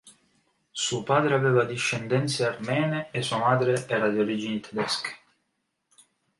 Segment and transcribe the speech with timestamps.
[0.71, 5.15] Suo padre aveva discendenze armene e sua madre era di origini tedesche.